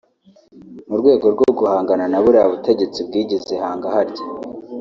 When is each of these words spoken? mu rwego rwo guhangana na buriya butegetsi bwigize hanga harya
mu 0.87 0.95
rwego 1.01 1.25
rwo 1.35 1.47
guhangana 1.57 2.05
na 2.11 2.19
buriya 2.23 2.51
butegetsi 2.53 2.99
bwigize 3.07 3.53
hanga 3.63 3.87
harya 3.93 4.23